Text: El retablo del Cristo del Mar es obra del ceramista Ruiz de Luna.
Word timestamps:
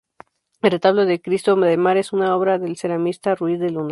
El 0.63 0.71
retablo 0.71 1.05
del 1.05 1.21
Cristo 1.21 1.55
del 1.55 1.77
Mar 1.77 1.95
es 1.97 2.11
obra 2.11 2.57
del 2.57 2.75
ceramista 2.75 3.35
Ruiz 3.35 3.59
de 3.59 3.69
Luna. 3.69 3.89